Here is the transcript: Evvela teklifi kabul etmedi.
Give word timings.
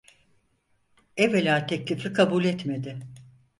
Evvela 1.17 1.65
teklifi 1.65 2.13
kabul 2.13 2.45
etmedi. 2.45 2.99